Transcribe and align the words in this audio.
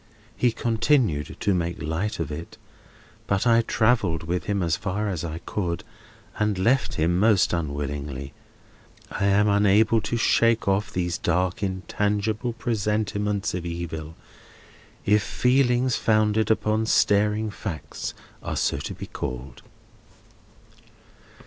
He 0.35 0.51
continued 0.51 1.37
to 1.41 1.53
make 1.53 1.79
light 1.79 2.19
of 2.19 2.31
it, 2.31 2.57
but 3.27 3.45
I 3.45 3.61
travelled 3.61 4.23
with 4.23 4.45
him 4.45 4.63
as 4.63 4.75
far 4.75 5.07
as 5.07 5.23
I 5.23 5.37
could, 5.45 5.83
and 6.39 6.57
left 6.57 6.95
him 6.95 7.19
most 7.19 7.53
unwillingly. 7.53 8.33
I 9.11 9.25
am 9.25 9.47
unable 9.47 10.01
to 10.01 10.17
shake 10.17 10.67
off 10.67 10.91
these 10.91 11.19
dark 11.19 11.61
intangible 11.61 12.53
presentiments 12.53 13.53
of 13.53 13.63
evil—if 13.63 15.21
feelings 15.21 15.97
founded 15.97 16.49
upon 16.49 16.87
staring 16.87 17.51
facts 17.51 18.15
are 18.41 18.55
to 18.55 18.93
be 18.95 19.05
so 19.05 19.11
called. 19.13 19.61